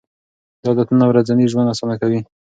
دا 0.63 0.69
عادتونه 0.71 1.03
ورځنی 1.07 1.45
ژوند 1.51 1.71
اسانه 1.73 1.95
کوي. 2.01 2.19